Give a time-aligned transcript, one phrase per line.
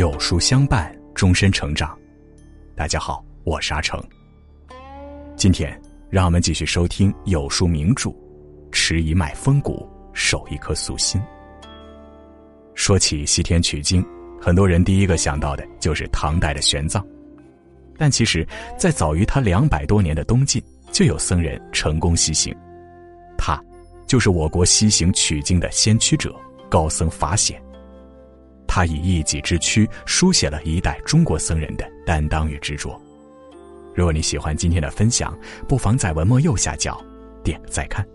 [0.00, 1.94] 有书相伴，终身成长。
[2.74, 4.02] 大家好，我是阿成。
[5.36, 5.78] 今天
[6.08, 8.10] 让我们继续收听有书名著，
[8.72, 11.20] 持一脉风骨，守一颗素心。
[12.74, 14.02] 说起西天取经，
[14.40, 17.04] 很多人第一个想到的就是唐代的玄奘，
[17.98, 22.56] 但其实，在早于他两百多年的东晋，就有僧人成功西行。
[23.36, 23.62] 他，
[24.06, 26.34] 就是我国西行取经的先驱者
[26.70, 27.62] 高僧法显。
[28.72, 32.96] 他以一己之躯书写了一代中国僧人的担当与执着。
[33.96, 37.04] 如果你喜欢今天的分享，不妨在文末右下角
[37.42, 38.06] 点个再看。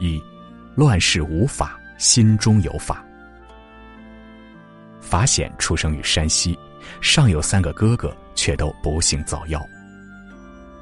[0.00, 0.18] 一，
[0.74, 3.04] 乱世无法，心中有法。
[5.02, 6.58] 法显出生于山西，
[7.02, 9.62] 上有三个哥哥，却都不幸早夭。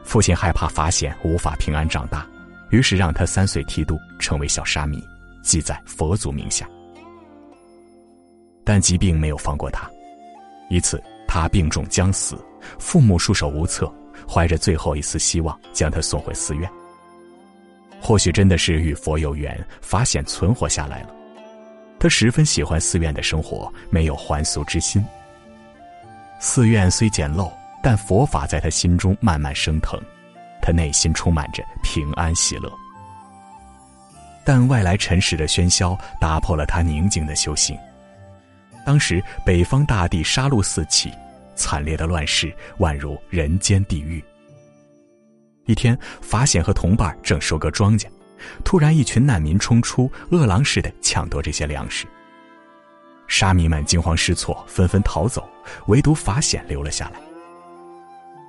[0.05, 2.25] 父亲害怕法显无法平安长大，
[2.71, 5.03] 于是让他三岁剃度，成为小沙弥，
[5.43, 6.65] 记在佛祖名下。
[8.65, 9.89] 但疾病没有放过他。
[10.71, 12.37] 一次，他病重将死，
[12.79, 13.93] 父母束手无策，
[14.29, 16.69] 怀着最后一丝希望，将他送回寺院。
[18.01, 21.09] 或许真的是与佛有缘，法显存活下来了。
[21.99, 25.05] 他十分喜欢寺院的生活，没有还俗之心。
[26.39, 27.51] 寺院虽简陋，
[27.83, 29.99] 但佛法在他心中慢慢升腾，
[30.61, 32.71] 他内心充满着平安喜乐。
[34.45, 37.79] 但外来尘世的喧嚣打破了他宁静的修行。
[38.85, 41.11] 当时北方大地杀戮四起，
[41.57, 44.23] 惨烈的乱世宛如人间地狱。
[45.67, 48.07] 一天，法显和同伴正收割庄稼，
[48.65, 52.07] 突然一群难民冲出，饿狼似的抢夺这些粮食。
[53.27, 55.49] 沙弥们惊慌失措，纷纷逃走，
[55.87, 57.19] 唯独法显留了下来。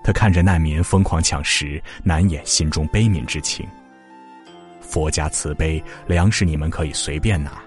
[0.03, 3.65] 他看着难民疯狂抢食，难掩心中悲悯之情。
[4.81, 7.63] 佛家慈悲，粮食你们可以随便拿。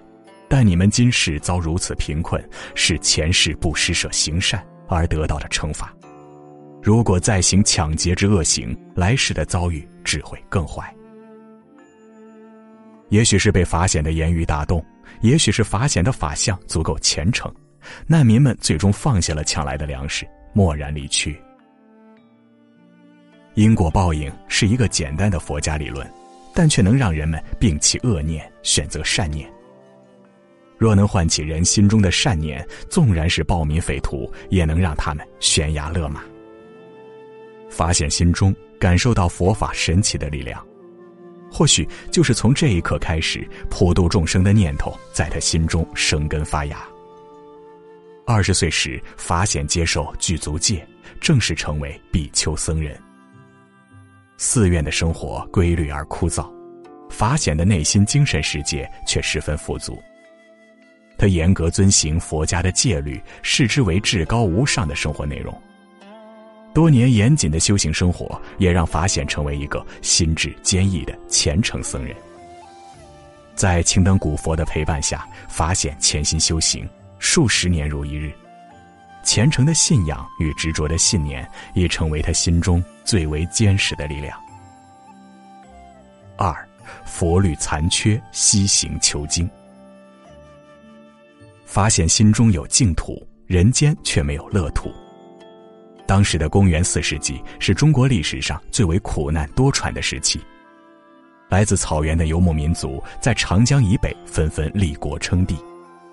[0.48, 2.42] 但你们今世遭如此贫困，
[2.75, 5.94] 是前世不施舍行善而得到的惩罚。
[6.82, 10.94] 如果再行抢劫之恶行，来世的遭遇只会更坏。
[13.10, 14.84] 也许是被法显的言语打动，
[15.20, 17.53] 也许是法显的法相足够虔诚，
[18.06, 21.38] 难民们最终放下了抢来的粮食，默然离去。
[23.54, 26.08] 因果报应是一个简单的佛家理论，
[26.54, 29.50] 但却能让人们摒弃恶念，选择善念。
[30.78, 36.22] 若能唤起人心中的善念，纵然是暴民匪徒，也能让他们悬崖勒马。
[37.68, 40.64] 法显心中感受到佛法神奇的力量，
[41.50, 46.78] 或许就是从这一刻开始，普度众生的念头在他心中生根发芽。
[48.24, 50.86] 二十岁时，法显接受具足戒，
[51.20, 52.98] 正式成为比丘僧人。
[54.36, 56.48] 寺院的生活规律而枯燥，
[57.10, 59.98] 法显的内心精神世界却十分富足。
[61.18, 65.60] 他严格遵行佛家的戒律，视之为至高无上的生活内容。
[66.72, 72.14] 多年严谨的修行生活，也让法显成为一个心智坚毅的虔诚僧人。
[73.56, 78.32] 在青灯古佛的陪伴下，法显潜心修行，数十年如一日。
[79.24, 84.38] 虔诚的信仰与执着的信念，已成为他心中最为坚实的力量。
[86.36, 86.54] 二，
[87.04, 89.50] 佛律残缺，西行求经。
[91.68, 94.90] 发现心中有净土，人间却没有乐土。
[96.06, 100.40] 当时的公元四世纪是中国历史上最为苦难多舛的时期。
[101.50, 105.56] 来自草原的游牧民族在长江以北纷纷立国称帝，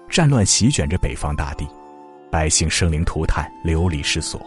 [0.09, 1.65] 战乱席卷着北方大地，
[2.29, 4.45] 百姓生灵涂炭，流离失所。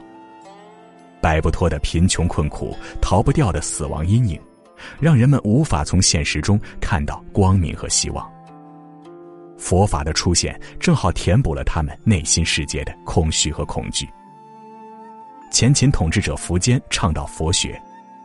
[1.23, 4.39] 摆不脱的贫穷困苦，逃不掉的死亡阴影，
[5.01, 8.31] 让人们无法从现实中看到光明和希望。
[9.69, 14.09] 佛法的出现正好填补了他们内心世界的空虚和恐惧。
[15.51, 17.79] 前秦统治者苻坚倡导佛学，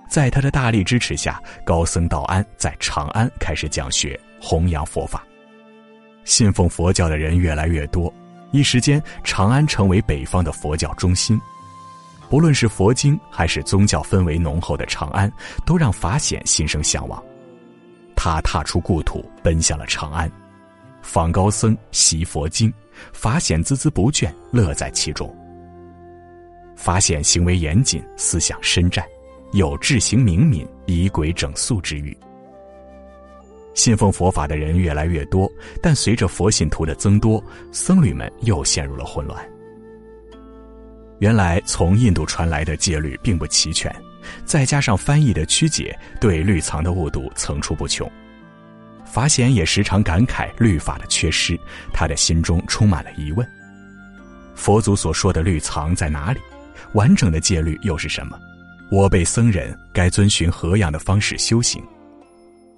[0.08, 5.22] 在他的大力支持下，高僧道安在长安开始讲学，弘扬佛法。
[6.24, 8.14] 信奉佛教的人越来越多，
[8.52, 11.38] 一时间长安成为北方的佛教中心。
[12.30, 15.30] 不论是佛经还是宗教氛围浓厚的长安，
[15.66, 17.22] 都让法显心生向往。
[18.16, 20.32] 他踏出故土，奔向了长安。
[21.04, 22.74] 访高僧习佛经，
[23.12, 25.32] 法显孜孜不倦，乐在其中。
[26.76, 29.06] 法显行为严谨，思想深湛，
[29.52, 32.18] 有志行明敏、仪轨整肃之欲。
[33.76, 35.52] 信奉佛法的人越来越多，
[35.82, 39.38] 但随着佛信徒的增多，僧侣们又陷入了混乱。
[41.20, 43.94] 原来从印度传来的戒律并不齐全，
[44.46, 48.10] 再加上翻译的曲解，对律藏的误读层出不穷。
[49.14, 51.56] 法显也时常感慨律法的缺失，
[51.94, 53.48] 他的心中充满了疑问：
[54.56, 56.40] 佛祖所说的律藏在哪里？
[56.94, 58.36] 完整的戒律又是什么？
[58.90, 61.80] 我辈僧人该遵循何样的方式修行？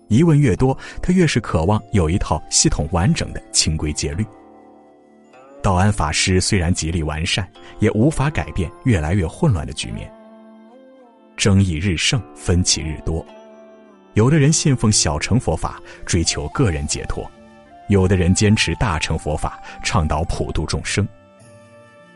[0.09, 4.25] 疑问越多，他越是渴望有一套系统完整的清规戒律。
[5.63, 7.49] 道安法师虽然极力完善，
[7.79, 10.11] 也无法改变越来越混乱的局面。
[11.37, 13.25] 争议日盛，分歧日多。
[14.15, 17.21] 有的人信奉小乘佛法，追求个人解脱；
[17.89, 21.05] 有的人坚持大乘佛法，倡导普度众生。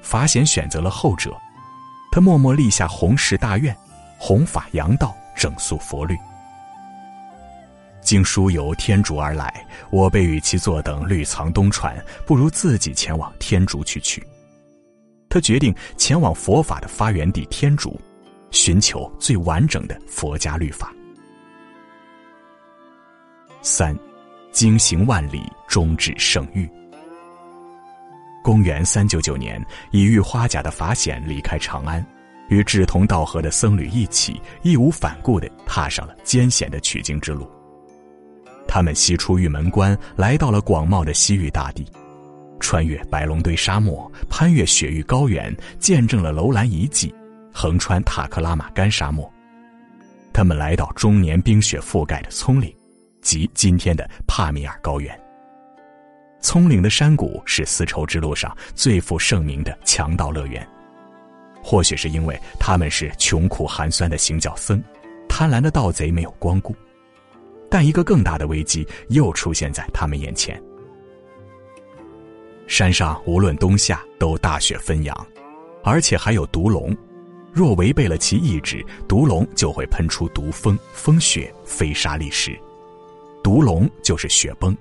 [0.01, 1.35] 法显选择了后者，
[2.09, 3.75] 他默默立下弘誓大愿，
[4.17, 6.17] 弘法扬道，整肃佛律。
[8.01, 9.53] 经书由天竺而来，
[9.89, 11.93] 我辈与其坐等绿藏东传，
[12.25, 14.25] 不如自己前往天竺去取。
[15.27, 17.99] 他决定前往佛法的发源地天竺，
[18.51, 20.93] 寻求最完整的佛家律法。
[23.69, 23.95] 三，
[24.51, 26.67] 经行万里，终至圣域。
[28.43, 32.03] 公元三九九年，已遇花甲的法显离开长安，
[32.47, 37.47] 与志同道合的僧侣一起，义无反顾地踏上了艰险的取经之路。
[38.67, 41.85] 他们西出玉门关，来到了广袤的西域大地，
[42.59, 47.13] 穿越白龙堆沙漠，攀越雪域高原，见证了楼兰遗迹，
[47.53, 49.31] 横穿塔克拉玛干沙漠。
[50.33, 52.73] 他们来到终年冰雪覆盖的葱岭，
[53.21, 55.19] 即今天的帕米尔高原。
[56.41, 60.67] 葱岭的山谷是丝绸之路上最负盛名的强盗乐园。
[61.61, 64.81] 或许是因为他们是穷苦寒酸的行脚僧，
[65.27, 66.73] 贪婪的盗贼没有光顾。
[67.69, 70.59] 但一个更大的危机又出现在他们眼前。
[72.65, 75.27] 山上无论冬夏都大雪纷扬，
[75.83, 76.95] 而且还有毒龙，
[77.51, 82.57] 若违背了其意志，毒龙就会喷出毒风、风雪，飞沙砾石。
[83.49, 84.77] 毒龙就是雪崩。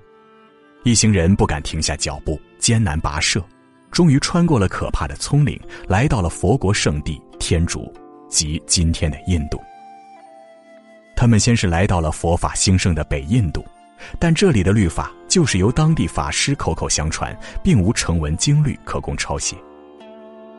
[0.84, 3.42] 一行人不敢停下脚步，艰难跋涉，
[3.90, 7.90] 终于穿过了可怕的葱岭，来到了佛国圣地天竺，
[8.28, 9.58] 即今天的印度。
[11.16, 13.64] 他们先是来到了佛法兴盛的北印度，
[14.20, 19.56] 但这里的律法就是由当地法师口口相传，并无成文经律可供抄写。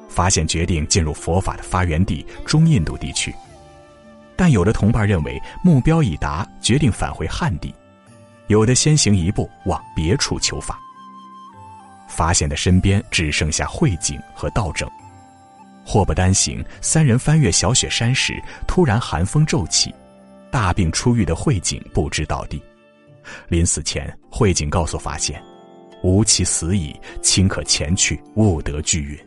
[0.10, 3.32] 法显决定进入佛法的发源地中印度地区，
[4.36, 7.72] 但有的同伴认为目标已达，决定返回汉地；
[8.50, 10.78] 有的先行一步往别处求法。
[12.08, 14.90] 法显的身边只剩下慧景和道整。
[15.86, 19.94] 祸不单行，三人翻越小雪山时，突然寒风骤起。
[20.52, 22.62] 大病初愈的慧景不知倒地，
[23.48, 25.40] 临死前，慧景告诉法显
[26.02, 29.18] ：“吾其死矣，卿可前去，勿得拒允。”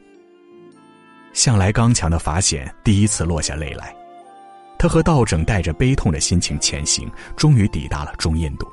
[1.33, 3.95] 向来刚强的法显第一次落下泪来。
[4.79, 8.67] 他和道整带着悲痛的心情前行，终于抵达了中印度。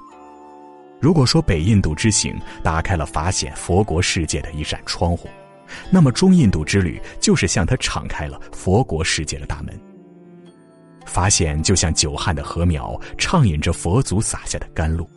[0.99, 5.29] 如果说北印度之行打开了法显佛国世界的一扇窗户，
[5.89, 9.79] 那么中印度之旅就是向他敞开了佛国世界的大门。
[11.05, 15.09] 法显就像久旱的禾苗，畅饮着佛祖洒下的甘露。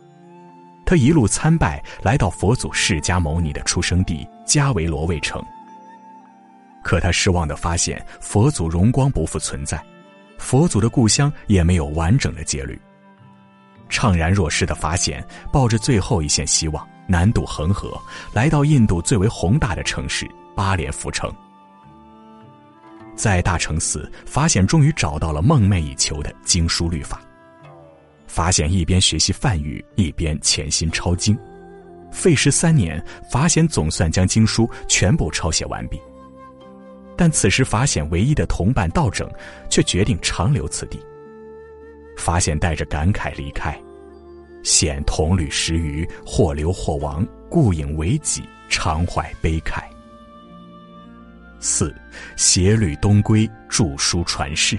[0.85, 5.43] 他一路参拜，来到佛祖释迦牟尼的出生地迦维罗卫城。
[6.83, 9.81] 可他失望的发现，佛祖荣光不复存在，
[10.37, 12.79] 佛祖的故乡也没有完整的戒律。
[13.89, 17.99] 怅然若失的法显，抱着最后一线希望，南渡恒河，
[18.33, 21.31] 来到印度最为宏大的城市巴连浮城。
[23.15, 27.21] 在大城寺，法显终于找到了梦寐以求的经书律法。
[28.25, 31.37] 法显一边学习梵语，一边潜心抄经，
[32.11, 32.99] 费时三年，
[33.29, 36.01] 法显总算将经书全部抄写完毕。
[37.15, 39.29] 但此时，法显唯一的同伴道整
[39.69, 40.99] 却决定长留此地。
[42.17, 43.77] 法显带着感慨离开，
[44.63, 49.83] 显同旅十余，或留或亡，故影为己，常怀悲慨。
[51.59, 51.93] 四，
[52.35, 54.77] 携旅东归，著书传世。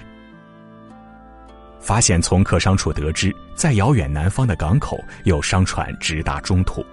[1.79, 6.83] 法显从客商处得知，在遥远南方的港口有商船直达中土。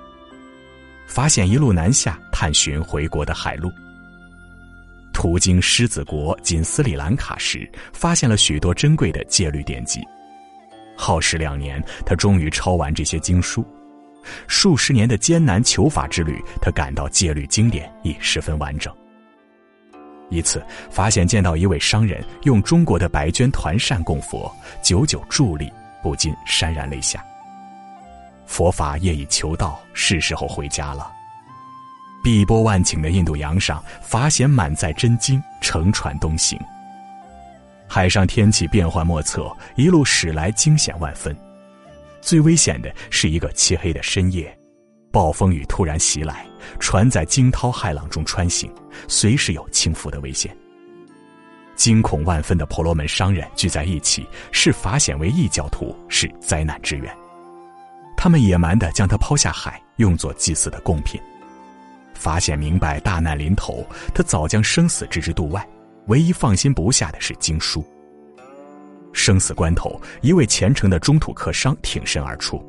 [1.07, 3.71] 法显一路南下，探寻回国的海路。
[5.13, 10.01] 途经狮子国（今斯里兰卡）时，发现了许多珍贵的戒律典籍。
[10.97, 13.65] 耗时两年，他终于抄完这些经书。
[14.47, 18.95] 数十年的艰难求法之旅，他感到戒律经典已十分完整。
[20.31, 25.71] 一次，法显见到一位商人用中国的白绢团扇供佛，久久伫立，
[26.03, 27.23] 不禁潸然泪下。
[28.47, 31.11] 佛法业已求道，是时候回家了。
[32.23, 36.59] 碧波万顷的印度洋上，法显满载真经，乘船东行。
[37.95, 41.37] 海上天气变幻莫测，一路驶来惊险万分。
[42.23, 44.51] 最危险的是一个漆黑的深夜，
[45.11, 46.47] 暴风雨突然袭来，
[46.81, 48.73] 船在惊涛骇浪中穿行，
[49.09, 50.57] 随时有倾覆的危险。
[51.77, 57.15] 惊恐万分的婆罗门商人聚在一起，视法显为异教徒，是灾难之源。
[58.17, 61.21] 他们野蛮地将他抛下海，用作祭祀的贡品。
[62.15, 65.63] 法显明白大难临头，他早将生死置之度外，
[66.07, 67.85] 唯一放心不下的是经书。
[69.13, 72.65] 生死关头，一位虔诚的中土客商挺身而出：“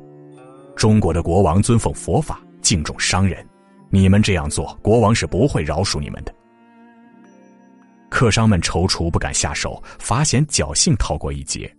[0.76, 3.46] 中国的国王尊奉佛法，敬重商人，
[3.88, 6.34] 你们这样做，国王是不会饶恕你们的。”
[8.10, 11.74] 客商们踌躇不敢下手，法显侥幸逃过一劫。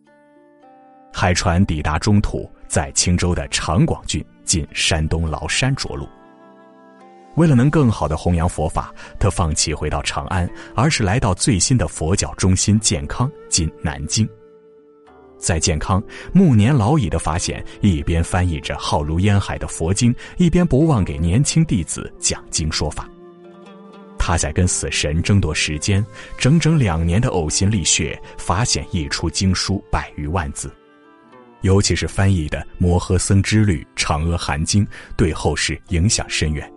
[1.13, 6.05] 海船抵达中土，在青州的长广郡进山东崂山着陆。
[7.35, 14.27] 为了能更好的弘扬佛法，他放弃回到长安，而是来到最新的佛教中心健康（今南京）。
[15.37, 16.01] 在健康，
[16.33, 23.07] 暮年老矣的法显一边翻译着浩如烟海的佛经，一边不忘给年轻弟子讲经说法。
[24.17, 26.03] 他在跟死神争夺时间，
[26.37, 30.71] 整整两年的呕心沥血，法显译出经书百余万字，
[31.61, 34.83] 尤其是翻译的《摩诃僧之律》《长阿含经》，
[35.15, 36.75] 对后世影响深远。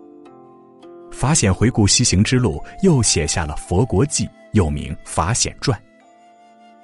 [1.19, 5.77] 法显回顾西行之路，又写下了《佛国记》，又名《法显传》。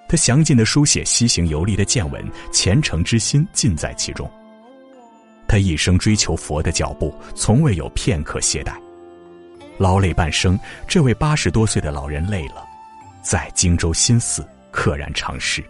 [0.10, 4.30] 他详尽的书写西行游历的见闻，虔诚之心尽在其中。
[5.48, 8.74] 他一生追求佛的脚步，从未有片刻懈怠。
[9.77, 12.62] 劳累半生，这位八十多岁的老人累了，
[13.22, 15.63] 在荆州新寺溘然长逝。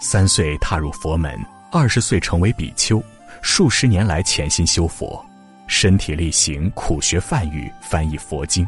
[0.00, 1.38] 三岁踏入佛门，
[1.70, 3.00] 二十岁成为比丘，
[3.42, 5.24] 数十年来潜心修佛，
[5.74, 8.64] 身体力行，苦学梵语，翻译佛经。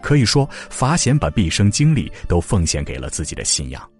[0.00, 3.90] 可以说，法显把毕生精力都奉献给了自己的信仰，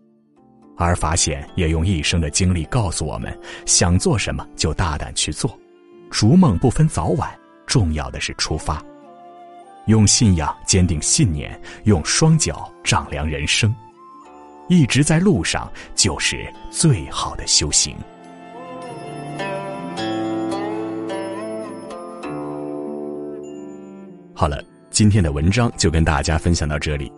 [0.78, 5.58] 而法显也用一生的经历告诉我们：想做什么就大胆去做，
[6.10, 7.30] 逐梦不分早晚。
[7.66, 8.82] 重要的是出发，
[9.86, 13.74] 用信仰坚定信念，用双脚丈量人生，
[14.68, 17.94] 一直在路上就是最好的修行。
[24.44, 27.10] 好了，今天的文章就跟大家分享到这里。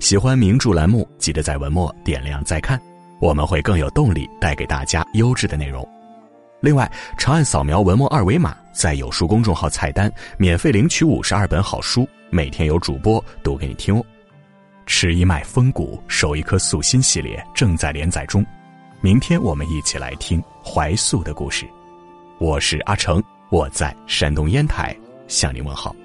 [0.00, 2.78] 喜欢名著栏目，记得在文末点亮再看，
[3.22, 5.82] 我们会更有动力带给大家优质的内容。
[6.60, 14.04] 另外，长按扫描文末二维码，在有书公众号菜单免费领取五十二本好书，每天有主播读给你听哦。
[14.84, 18.44] 吃一脉风骨，守一颗素心系列正在连载中，
[19.00, 21.64] 明天我们一起来听怀素的故事。
[22.36, 24.94] 我是阿成，我在山东烟台
[25.26, 25.96] 向您问好。